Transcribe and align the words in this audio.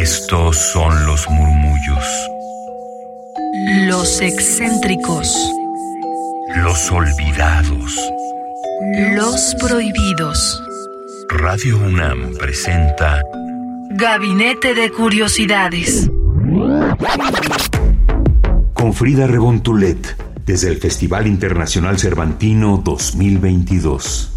Estos 0.00 0.56
son 0.56 1.06
los 1.06 1.28
murmullos. 1.28 2.04
Los 3.86 4.22
excéntricos. 4.22 5.36
Los 6.56 6.90
olvidados. 6.90 8.00
Los 9.14 9.54
prohibidos. 9.60 10.62
Radio 11.28 11.76
UNAM 11.76 12.34
presenta 12.38 13.22
Gabinete 13.90 14.74
de 14.74 14.90
Curiosidades. 14.90 16.10
Con 18.72 18.94
Frida 18.94 19.26
Rebontulet, 19.26 20.16
desde 20.46 20.68
el 20.68 20.78
Festival 20.78 21.26
Internacional 21.26 21.98
Cervantino 21.98 22.80
2022. 22.82 24.32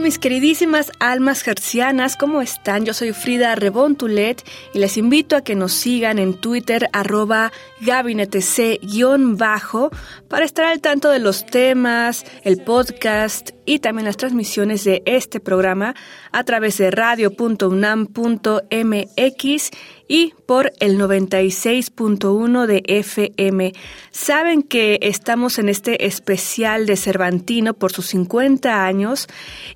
Mis 0.00 0.18
queridísimas 0.18 0.90
almas 1.00 1.42
gercianas? 1.42 2.16
¿Cómo 2.16 2.40
están? 2.42 2.84
Yo 2.84 2.94
soy 2.94 3.12
Frida 3.12 3.54
Rebontulet 3.54 4.42
y 4.74 4.78
les 4.78 4.96
invito 4.96 5.36
a 5.36 5.42
que 5.42 5.54
nos 5.54 5.72
sigan 5.72 6.18
en 6.18 6.34
Twitter 6.34 6.88
arroba 6.92 7.52
gabinetec-bajo 7.80 9.90
para 10.28 10.44
estar 10.44 10.66
al 10.66 10.80
tanto 10.80 11.10
de 11.10 11.18
los 11.18 11.46
temas, 11.46 12.24
el 12.44 12.62
podcast 12.62 13.50
y 13.66 13.80
también 13.80 14.06
las 14.06 14.16
transmisiones 14.16 14.84
de 14.84 15.02
este 15.06 15.40
programa 15.40 15.94
a 16.32 16.44
través 16.44 16.78
de 16.78 16.90
radio.unam.mx 16.90 19.70
y 20.08 20.34
por 20.46 20.72
el 20.80 20.98
96.1 20.98 22.66
de 22.66 22.82
FM. 22.86 23.74
Saben 24.10 24.62
que 24.62 24.98
estamos 25.02 25.58
en 25.58 25.68
este 25.68 26.06
especial 26.06 26.86
de 26.86 26.96
Cervantino 26.96 27.74
por 27.74 27.92
sus 27.92 28.06
50 28.06 28.84
años 28.84 29.28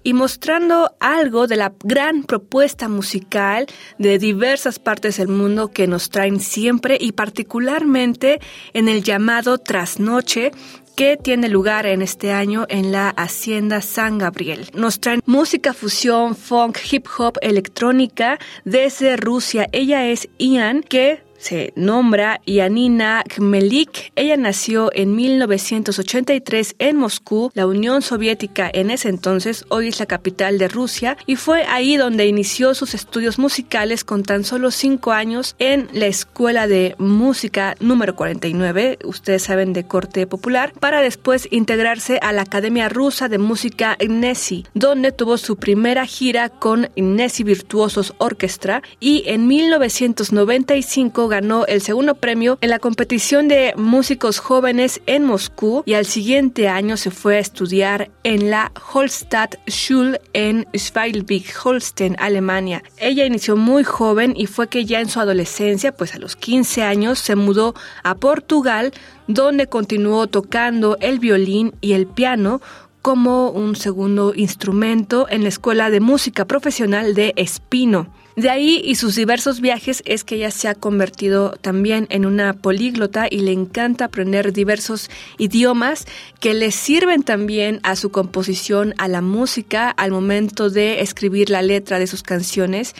y 0.02 0.14
mostrando 0.14 0.96
algo 0.98 1.46
de 1.46 1.56
la 1.56 1.74
gran 1.84 2.24
propuesta 2.24 2.88
musical 2.88 3.66
de 3.98 4.18
diversas 4.18 4.78
partes 4.78 5.18
del 5.18 5.28
mundo 5.28 5.68
que 5.68 5.86
nos 5.86 6.08
traen 6.08 6.40
siempre 6.40 6.96
y 6.98 7.12
particularmente 7.12 8.40
en 8.72 8.88
el 8.88 9.02
llamado 9.02 9.58
Trasnoche 9.58 10.52
que 10.96 11.16
tiene 11.16 11.48
lugar 11.48 11.86
en 11.86 12.02
este 12.02 12.32
año 12.32 12.66
en 12.68 12.92
la 12.92 13.10
Hacienda 13.10 13.80
San 13.80 14.18
Gabriel. 14.18 14.70
Nos 14.74 15.00
traen 15.00 15.22
música 15.26 15.72
fusión, 15.72 16.36
funk, 16.36 16.78
hip 16.90 17.06
hop, 17.18 17.38
electrónica 17.40 18.38
desde 18.64 19.16
Rusia. 19.16 19.66
Ella 19.72 20.06
es 20.06 20.28
Ian, 20.38 20.82
que 20.82 21.22
se 21.42 21.72
nombra 21.74 22.40
Yanina 22.46 23.24
Khmelik. 23.28 24.12
Ella 24.14 24.36
nació 24.36 24.90
en 24.94 25.16
1983 25.16 26.76
en 26.78 26.96
Moscú, 26.96 27.50
la 27.54 27.66
Unión 27.66 28.00
Soviética 28.00 28.70
en 28.72 28.90
ese 28.90 29.08
entonces, 29.08 29.64
hoy 29.68 29.88
es 29.88 29.98
la 29.98 30.06
capital 30.06 30.58
de 30.58 30.68
Rusia, 30.68 31.16
y 31.26 31.36
fue 31.36 31.64
ahí 31.64 31.96
donde 31.96 32.26
inició 32.26 32.74
sus 32.74 32.94
estudios 32.94 33.38
musicales 33.38 34.04
con 34.04 34.22
tan 34.22 34.44
solo 34.44 34.70
cinco 34.70 35.12
años 35.12 35.56
en 35.58 35.88
la 35.92 36.06
Escuela 36.06 36.66
de 36.68 36.94
Música 36.98 37.74
número 37.80 38.14
49, 38.14 39.00
ustedes 39.04 39.42
saben 39.42 39.72
de 39.72 39.84
corte 39.84 40.26
popular, 40.26 40.72
para 40.78 41.00
después 41.00 41.48
integrarse 41.50 42.18
a 42.22 42.32
la 42.32 42.42
Academia 42.42 42.88
Rusa 42.88 43.28
de 43.28 43.38
Música 43.38 43.96
Gnesi, 43.98 44.64
donde 44.74 45.10
tuvo 45.10 45.38
su 45.38 45.56
primera 45.56 46.06
gira 46.06 46.50
con 46.50 46.88
Gnesi 46.94 47.42
Virtuosos 47.42 48.14
Orchestra 48.18 48.82
y 49.00 49.24
en 49.26 49.48
1995 49.48 51.31
ganó 51.32 51.64
el 51.64 51.80
segundo 51.80 52.14
premio 52.14 52.58
en 52.60 52.68
la 52.68 52.78
competición 52.78 53.48
de 53.48 53.72
músicos 53.74 54.38
jóvenes 54.38 55.00
en 55.06 55.24
Moscú 55.24 55.82
y 55.86 55.94
al 55.94 56.04
siguiente 56.04 56.68
año 56.68 56.98
se 56.98 57.10
fue 57.10 57.36
a 57.36 57.38
estudiar 57.38 58.10
en 58.22 58.50
la 58.50 58.70
Holstadt-Schule 58.92 60.20
en 60.34 60.66
Schweilbig-Holstein, 60.74 62.16
Alemania. 62.18 62.82
Ella 62.98 63.24
inició 63.24 63.56
muy 63.56 63.82
joven 63.82 64.34
y 64.36 64.44
fue 64.44 64.68
que 64.68 64.84
ya 64.84 65.00
en 65.00 65.08
su 65.08 65.20
adolescencia, 65.20 65.92
pues 65.92 66.14
a 66.14 66.18
los 66.18 66.36
15 66.36 66.82
años, 66.82 67.18
se 67.18 67.34
mudó 67.34 67.74
a 68.02 68.14
Portugal, 68.16 68.92
donde 69.26 69.68
continuó 69.68 70.26
tocando 70.26 70.98
el 71.00 71.18
violín 71.18 71.72
y 71.80 71.94
el 71.94 72.06
piano 72.06 72.60
como 73.00 73.48
un 73.48 73.74
segundo 73.74 74.34
instrumento 74.36 75.26
en 75.30 75.44
la 75.44 75.48
Escuela 75.48 75.88
de 75.88 76.00
Música 76.00 76.44
Profesional 76.44 77.14
de 77.14 77.32
Espino. 77.36 78.08
De 78.36 78.48
ahí 78.48 78.80
y 78.82 78.94
sus 78.94 79.14
diversos 79.14 79.60
viajes 79.60 80.02
es 80.06 80.24
que 80.24 80.36
ella 80.36 80.50
se 80.50 80.66
ha 80.66 80.74
convertido 80.74 81.50
también 81.60 82.06
en 82.08 82.24
una 82.24 82.54
políglota 82.54 83.26
y 83.30 83.40
le 83.40 83.52
encanta 83.52 84.06
aprender 84.06 84.54
diversos 84.54 85.10
idiomas 85.36 86.06
que 86.40 86.54
le 86.54 86.70
sirven 86.70 87.24
también 87.24 87.80
a 87.82 87.94
su 87.94 88.10
composición, 88.10 88.94
a 88.96 89.06
la 89.08 89.20
música, 89.20 89.90
al 89.90 90.12
momento 90.12 90.70
de 90.70 91.02
escribir 91.02 91.50
la 91.50 91.60
letra 91.60 91.98
de 91.98 92.06
sus 92.06 92.22
canciones. 92.22 92.94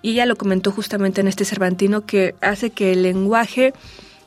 Y 0.00 0.12
ella 0.12 0.24
lo 0.24 0.36
comentó 0.36 0.70
justamente 0.70 1.20
en 1.20 1.28
este 1.28 1.44
Cervantino 1.44 2.06
que 2.06 2.34
hace 2.40 2.70
que 2.70 2.92
el 2.92 3.02
lenguaje 3.02 3.74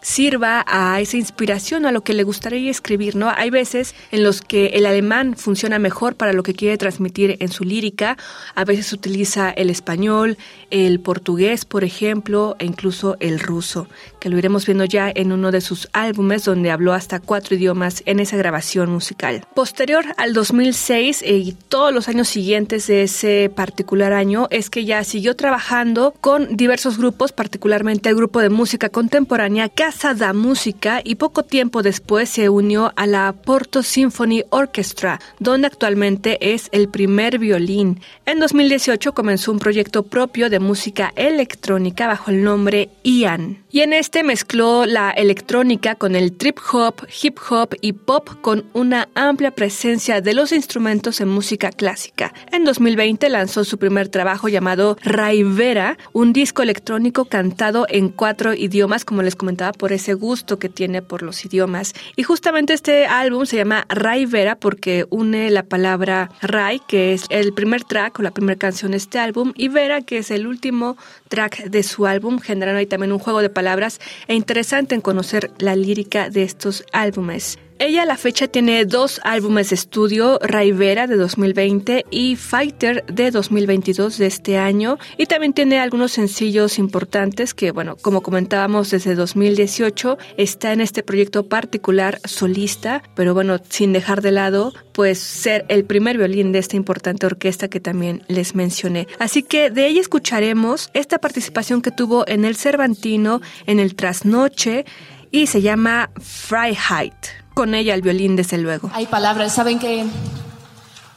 sirva 0.01 0.65
a 0.67 0.99
esa 0.99 1.17
inspiración, 1.17 1.85
a 1.85 1.91
lo 1.91 2.01
que 2.01 2.13
le 2.13 2.23
gustaría 2.23 2.71
escribir, 2.71 3.15
¿no? 3.15 3.29
Hay 3.29 3.49
veces 3.49 3.95
en 4.11 4.23
los 4.23 4.41
que 4.41 4.67
el 4.67 4.85
alemán 4.85 5.35
funciona 5.37 5.79
mejor 5.79 6.15
para 6.15 6.33
lo 6.33 6.43
que 6.43 6.53
quiere 6.53 6.77
transmitir 6.77 7.37
en 7.39 7.49
su 7.49 7.63
lírica, 7.63 8.17
a 8.55 8.65
veces 8.65 8.91
utiliza 8.93 9.51
el 9.51 9.69
español, 9.69 10.37
el 10.69 10.99
portugués, 10.99 11.65
por 11.65 11.83
ejemplo, 11.83 12.55
e 12.59 12.65
incluso 12.65 13.17
el 13.19 13.39
ruso, 13.39 13.87
que 14.19 14.29
lo 14.29 14.37
iremos 14.37 14.65
viendo 14.65 14.85
ya 14.85 15.11
en 15.13 15.31
uno 15.31 15.51
de 15.51 15.61
sus 15.61 15.87
álbumes 15.93 16.45
donde 16.45 16.71
habló 16.71 16.93
hasta 16.93 17.19
cuatro 17.19 17.55
idiomas 17.55 18.03
en 18.05 18.19
esa 18.19 18.37
grabación 18.37 18.91
musical. 18.91 19.45
Posterior 19.53 20.05
al 20.17 20.33
2006 20.33 21.21
eh, 21.21 21.37
y 21.37 21.51
todos 21.53 21.93
los 21.93 22.07
años 22.07 22.27
siguientes 22.27 22.87
de 22.87 23.03
ese 23.03 23.51
particular 23.53 24.13
año 24.13 24.47
es 24.49 24.69
que 24.69 24.85
ya 24.85 25.03
siguió 25.03 25.35
trabajando 25.35 26.13
con 26.21 26.55
diversos 26.57 26.97
grupos, 26.97 27.31
particularmente 27.31 28.09
el 28.09 28.15
grupo 28.15 28.39
de 28.41 28.49
música 28.49 28.89
contemporánea 28.89 29.69
Casa 29.91 30.13
da 30.13 30.31
Música 30.31 31.01
y 31.03 31.15
poco 31.15 31.43
tiempo 31.43 31.83
después 31.83 32.29
se 32.29 32.47
unió 32.47 32.93
a 32.95 33.05
la 33.07 33.33
Porto 33.33 33.83
Symphony 33.83 34.45
Orchestra, 34.49 35.19
donde 35.37 35.67
actualmente 35.67 36.53
es 36.53 36.69
el 36.71 36.87
primer 36.87 37.39
violín. 37.39 37.99
En 38.25 38.39
2018 38.39 39.13
comenzó 39.13 39.51
un 39.51 39.59
proyecto 39.59 40.03
propio 40.03 40.49
de 40.49 40.61
música 40.61 41.11
electrónica 41.17 42.07
bajo 42.07 42.31
el 42.31 42.41
nombre 42.41 42.89
Ian. 43.03 43.65
Y 43.69 43.81
en 43.81 43.91
este 43.91 44.23
mezcló 44.23 44.85
la 44.85 45.11
electrónica 45.11 45.95
con 45.95 46.15
el 46.15 46.37
trip 46.37 46.59
hop, 46.71 47.07
hip 47.21 47.37
hop 47.49 47.75
y 47.81 47.91
pop 47.93 48.29
con 48.41 48.65
una 48.73 49.09
amplia 49.13 49.51
presencia 49.51 50.21
de 50.21 50.33
los 50.33 50.53
instrumentos 50.53 51.19
en 51.19 51.27
música 51.27 51.69
clásica. 51.71 52.33
En 52.51 52.63
2020 52.63 53.27
lanzó 53.29 53.65
su 53.65 53.77
primer 53.77 54.07
trabajo 54.07 54.47
llamado 54.47 54.97
Raivera, 55.03 55.97
un 56.13 56.31
disco 56.31 56.61
electrónico 56.61 57.25
cantado 57.25 57.85
en 57.89 58.09
cuatro 58.09 58.53
idiomas, 58.53 59.03
como 59.03 59.21
les 59.21 59.35
comentaba, 59.35 59.73
por 59.81 59.93
ese 59.93 60.13
gusto 60.13 60.59
que 60.59 60.69
tiene 60.69 61.01
por 61.01 61.23
los 61.23 61.43
idiomas. 61.43 61.95
Y 62.15 62.21
justamente 62.21 62.73
este 62.73 63.07
álbum 63.07 63.47
se 63.47 63.57
llama 63.57 63.87
Raivera 63.89 64.55
porque 64.55 65.07
une 65.09 65.49
la 65.49 65.63
palabra 65.63 66.29
Rai, 66.39 66.79
que 66.87 67.13
es 67.13 67.25
el 67.31 67.51
primer 67.51 67.83
track 67.83 68.19
o 68.19 68.21
la 68.21 68.29
primera 68.29 68.59
canción 68.59 68.91
de 68.91 68.97
este 68.97 69.17
álbum, 69.17 69.53
y 69.55 69.69
Vera, 69.69 70.01
que 70.01 70.19
es 70.19 70.29
el 70.29 70.45
último 70.45 70.97
track 71.29 71.63
de 71.63 71.81
su 71.81 72.05
álbum, 72.05 72.37
generando 72.37 72.77
ahí 72.77 72.85
también 72.85 73.11
un 73.11 73.17
juego 73.17 73.41
de 73.41 73.49
palabras 73.49 73.99
e 74.27 74.35
interesante 74.35 74.93
en 74.93 75.01
conocer 75.01 75.49
la 75.57 75.75
lírica 75.75 76.29
de 76.29 76.43
estos 76.43 76.85
álbumes. 76.91 77.57
Ella 77.83 78.03
a 78.03 78.05
la 78.05 78.15
fecha 78.15 78.47
tiene 78.47 78.85
dos 78.85 79.19
álbumes 79.23 79.71
de 79.71 79.75
estudio, 79.75 80.37
Raivera 80.43 81.07
de 81.07 81.15
2020 81.15 82.05
y 82.11 82.35
Fighter 82.35 83.03
de 83.07 83.31
2022 83.31 84.19
de 84.19 84.27
este 84.27 84.59
año. 84.59 84.99
Y 85.17 85.25
también 85.25 85.53
tiene 85.53 85.79
algunos 85.79 86.11
sencillos 86.11 86.77
importantes 86.77 87.55
que, 87.55 87.71
bueno, 87.71 87.95
como 87.99 88.21
comentábamos 88.21 88.91
desde 88.91 89.15
2018, 89.15 90.19
está 90.37 90.73
en 90.73 90.81
este 90.81 91.01
proyecto 91.01 91.49
particular 91.49 92.19
solista, 92.23 93.01
pero 93.15 93.33
bueno, 93.33 93.57
sin 93.69 93.93
dejar 93.93 94.21
de 94.21 94.31
lado, 94.31 94.73
pues 94.91 95.17
ser 95.17 95.65
el 95.67 95.83
primer 95.83 96.19
violín 96.19 96.51
de 96.51 96.59
esta 96.59 96.75
importante 96.75 97.25
orquesta 97.25 97.67
que 97.67 97.79
también 97.79 98.21
les 98.27 98.53
mencioné. 98.53 99.07
Así 99.17 99.41
que 99.41 99.71
de 99.71 99.87
ella 99.87 100.01
escucharemos 100.01 100.91
esta 100.93 101.17
participación 101.17 101.81
que 101.81 101.89
tuvo 101.89 102.27
en 102.27 102.45
el 102.45 102.55
Cervantino, 102.57 103.41
en 103.65 103.79
el 103.79 103.95
Trasnoche, 103.95 104.85
y 105.31 105.47
se 105.47 105.63
llama 105.63 106.11
Freiheit 106.21 107.40
con 107.53 107.75
ella 107.75 107.93
el 107.93 108.01
violín, 108.01 108.35
desde 108.35 108.57
luego. 108.57 108.89
Hay 108.93 109.07
palabras, 109.07 109.53
saben 109.53 109.79
que 109.79 110.05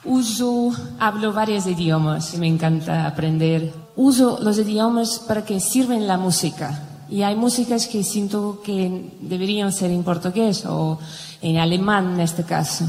uso, 0.04 0.72
hablo 0.98 1.32
varios 1.32 1.66
idiomas 1.66 2.36
me 2.38 2.46
encanta 2.46 3.06
aprender. 3.06 3.72
Uso 3.96 4.38
los 4.42 4.58
idiomas 4.58 5.20
para 5.20 5.44
que 5.44 5.60
sirven 5.60 6.06
la 6.06 6.18
música. 6.18 6.82
Y 7.08 7.22
hay 7.22 7.36
músicas 7.36 7.86
que 7.86 8.02
siento 8.02 8.60
que 8.64 9.12
deberían 9.20 9.72
ser 9.72 9.90
en 9.90 10.02
portugués 10.02 10.64
o 10.66 10.98
en 11.42 11.58
alemán 11.58 12.14
en 12.14 12.20
este 12.20 12.44
caso. 12.44 12.84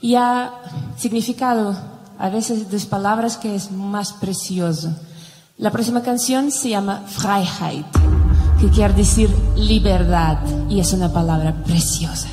Y 0.00 0.16
ha 0.16 0.52
significado 0.96 1.76
a 2.18 2.28
veces 2.28 2.70
dos 2.70 2.86
palabras 2.86 3.36
que 3.36 3.54
es 3.54 3.70
más 3.70 4.12
precioso. 4.12 4.94
La 5.58 5.70
próxima 5.70 6.02
canción 6.02 6.50
se 6.50 6.70
llama 6.70 7.04
Freiheit, 7.06 7.86
que 8.60 8.68
quiere 8.70 8.94
decir 8.94 9.30
libertad 9.56 10.38
y 10.68 10.80
es 10.80 10.92
una 10.92 11.12
palabra 11.12 11.54
preciosa. 11.64 12.28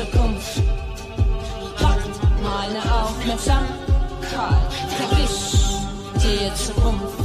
Zukunft 0.00 0.62
hockt 1.78 2.42
meine 2.42 2.80
Aufmerksamkeit. 3.02 4.72
Verwisch 4.96 5.76
dir 6.22 6.54
Zukunft. 6.54 7.19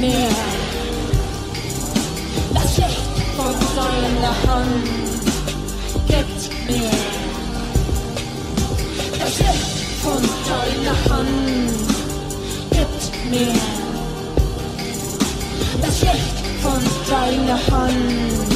mehr. 0.00 0.28
Das 2.54 2.76
Licht 2.78 2.98
von 3.36 3.54
deiner 3.76 4.34
Hand 4.46 4.84
gibt 6.06 6.68
mir. 6.68 6.90
Das 9.18 9.38
Licht 9.38 9.78
von 10.02 10.22
deiner 10.48 11.16
Hand 11.16 11.72
gibt 12.70 13.30
mir. 13.30 13.54
Das 15.82 16.00
Licht 16.02 16.38
von 16.62 16.80
seiner 17.06 17.58
Hand 17.70 18.48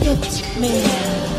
gibt 0.00 0.60
mir. 0.60 1.35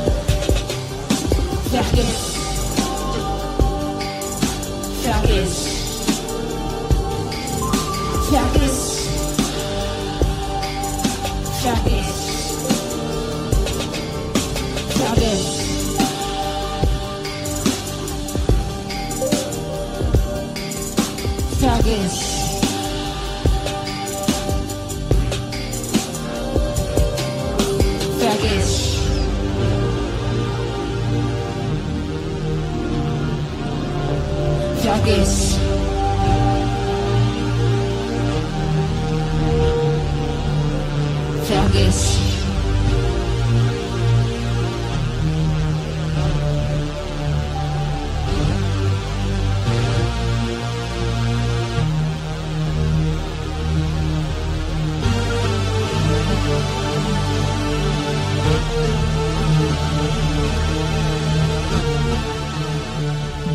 this. 35.07 35.46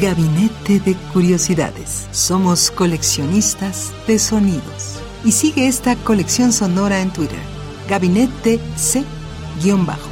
Gabinete 0.03 0.81
de 0.81 0.97
Curiosidades. 1.13 2.09
Somos 2.11 2.73
coleccionistas 2.73 3.93
de 4.09 4.19
sonidos. 4.19 5.01
Y 5.25 5.31
sigue 5.31 5.69
esta 5.69 5.95
colección 5.95 6.53
sonora 6.53 7.01
en 7.01 7.13
Twitter. 7.13 7.39
Gabinete 7.89 8.59
C-Bajo. 8.75 10.11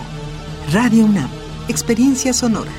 Radio 0.72 1.06
UNAM. 1.06 1.28
Experiencia 1.66 2.32
sonora. 2.32 2.70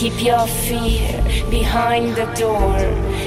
Keep 0.00 0.24
your 0.24 0.46
fear 0.46 1.22
behind 1.50 2.16
the 2.16 2.24
door. 2.34 2.74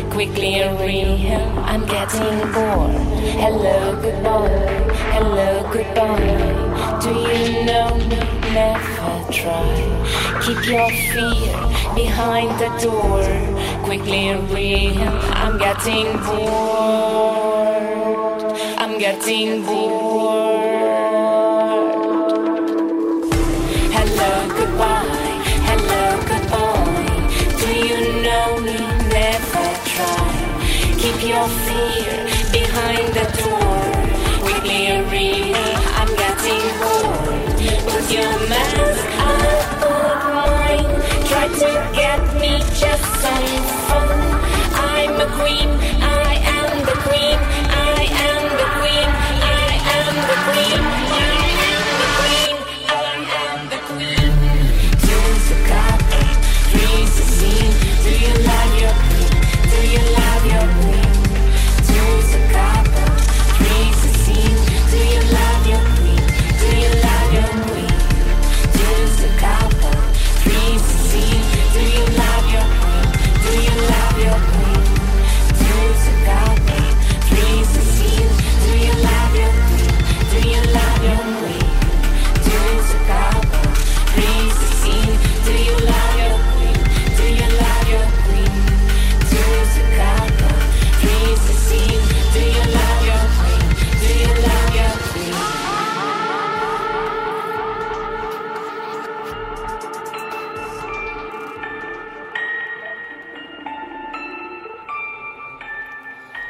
Quickly 0.10 0.56
and 0.56 0.80
real, 0.80 1.60
I'm 1.60 1.86
getting 1.86 2.52
bored. 2.52 2.98
Hello, 3.40 4.02
goodbye. 4.02 4.50
Hello, 5.14 5.70
goodbye. 5.72 7.00
Do 7.00 7.10
you 7.10 7.64
know 7.64 7.96
me? 8.10 8.18
Never 8.54 9.32
try. 9.32 10.42
Keep 10.44 10.66
your 10.68 10.90
fear 11.14 11.96
behind 11.96 12.50
the 12.60 12.70
door. 12.82 13.24
Quickly 13.86 14.30
and 14.30 14.50
real, 14.50 14.98
I'm 14.98 15.60
getting 15.60 16.12
bored 16.24 17.33
bulletin 19.14 19.64
board. 19.64 20.64
Hello, 23.96 24.34
goodbye, 24.58 25.38
hello, 25.70 26.06
goodbye. 26.30 27.30
Do 27.60 27.70
you 27.88 28.00
know 28.24 28.60
me? 28.62 28.78
Never 29.10 29.68
try. 29.94 30.32
Keep 30.98 31.20
your 31.28 31.48
fear 31.66 32.14
behind 32.52 33.08
the 33.14 33.26
door. 33.42 33.84
We 34.46 34.54
be 34.62 34.78
a 34.88 35.04
I'm 36.00 36.12
getting 36.24 36.66
bored. 36.82 37.58
Put 37.90 38.06
your 38.12 38.34
mask, 38.50 39.06
I'll 39.30 39.64
mine. 39.82 40.94
Try 41.28 41.48
to 41.62 41.70
get 41.94 42.22
me 42.42 42.60
just 42.80 43.06
so 43.22 43.34
far. 43.88 44.13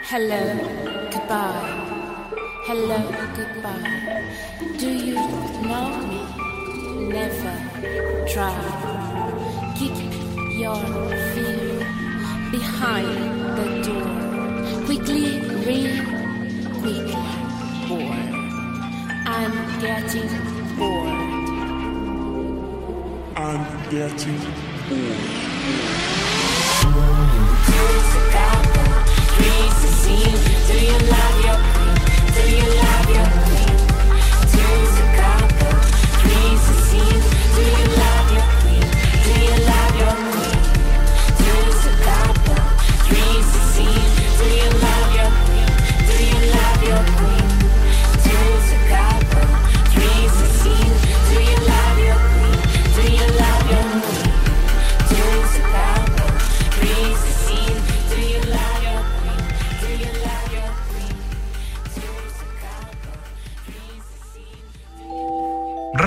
Hello, 0.06 0.44
goodbye. 1.12 1.64
Hello, 2.68 3.00
goodbye. 3.38 4.24
Do 4.78 4.90
you 4.90 5.16
know 5.16 5.88
me? 6.10 6.22
Never 7.08 7.56
try. 8.28 8.54
Keep 9.78 9.96
your 10.60 10.76
fear 11.32 11.80
behind 12.52 13.08
the 13.58 13.68
door. 13.88 14.86
Quickly 14.86 15.40
read, 15.66 15.96
quickly 16.82 17.24
boy. 17.88 18.20
I'm 19.26 19.56
getting 19.80 20.32
bored. 20.78 21.16
I'm 23.38 23.64
getting 23.90 24.40
bored 24.90 25.44
dreams. 29.38 30.68
Do 30.68 30.76
you 30.80 30.98
love 31.10 31.38
your 31.46 31.60
queen? 31.74 31.96
Do 32.34 32.44
you 32.56 32.68
love 32.82 33.10
your 33.10 33.44
queen? 33.44 33.53